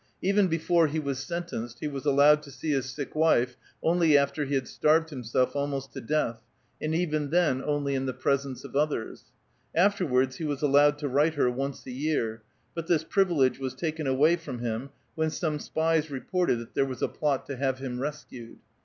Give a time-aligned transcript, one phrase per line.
[0.23, 4.45] Even before he was sentenced, he was allowed to see his sick wife only after
[4.45, 6.39] he had starved himself almost to death,
[6.81, 9.25] and even then only in the presence t)f others.
[9.75, 12.41] After wards he was allowed to write her once a year;
[12.73, 16.83] but this priv ilege was taken away from him when some spies reported that there
[16.83, 18.57] was a plot to have him rescued.